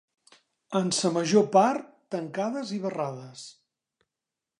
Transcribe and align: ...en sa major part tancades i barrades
...en 0.77 0.87
sa 0.99 1.11
major 1.17 1.45
part 1.55 1.85
tancades 2.15 2.73
i 2.79 2.81
barrades 2.87 3.45